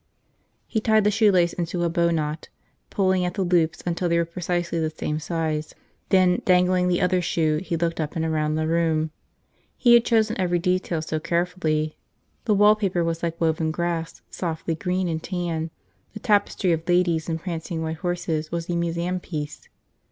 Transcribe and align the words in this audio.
He 0.67 0.79
tied 0.81 1.03
the 1.03 1.11
shoelace 1.11 1.53
into 1.53 1.83
a 1.83 1.87
bowknot, 1.91 2.49
pulling 2.89 3.23
at 3.23 3.35
the 3.35 3.43
loops 3.43 3.83
until 3.85 4.09
they 4.09 4.17
were 4.17 4.25
precisely 4.25 4.79
the 4.79 4.89
same 4.89 5.19
size. 5.19 5.75
Then, 6.09 6.41
dangling 6.43 6.87
the 6.87 6.99
other 7.01 7.21
shoe, 7.21 7.57
he 7.61 7.77
looked 7.77 7.99
up 7.99 8.15
and 8.15 8.25
around 8.25 8.55
the 8.55 8.65
room. 8.65 9.11
He 9.77 9.93
had 9.93 10.03
chosen 10.03 10.39
every 10.41 10.57
detail 10.57 11.03
so 11.03 11.19
carefully. 11.19 11.97
The 12.45 12.55
wallpaper 12.55 13.03
was 13.03 13.21
like 13.21 13.39
woven 13.39 13.69
grass, 13.69 14.21
softly 14.31 14.73
green 14.73 15.07
and 15.07 15.21
tan, 15.21 15.69
the 16.15 16.19
tapestry 16.19 16.71
of 16.71 16.89
ladies 16.89 17.29
and 17.29 17.39
prancing 17.39 17.83
white 17.83 17.97
horses 17.97 18.51
was 18.51 18.69
a 18.71 18.75
museum 18.75 19.19
piece. 19.19 19.69